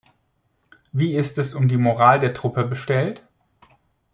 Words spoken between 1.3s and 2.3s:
es um die Moral